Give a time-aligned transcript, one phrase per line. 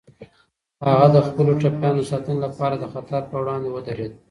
[0.87, 4.13] هغه د خپلو ټپيانو د ساتنې لپاره د خطر په وړاندې ودرید.